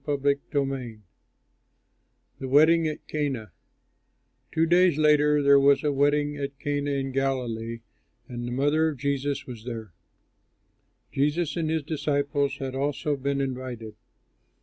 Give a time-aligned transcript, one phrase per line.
[0.03, 1.03] Zimmerman]
[2.39, 3.51] THE WEDDING AT CANA
[4.51, 7.81] Two days later there was a wedding at Cana in Galilee;
[8.27, 9.93] and the mother of Jesus was there.
[11.11, 13.93] Jesus and his disciples had also been invited.